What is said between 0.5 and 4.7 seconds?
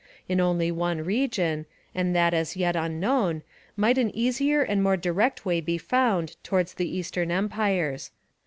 one region, and that as yet unknown, might an easier